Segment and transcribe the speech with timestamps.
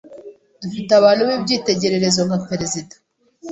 [0.61, 2.93] dufite abantu b’icyitegererezo nka Perezida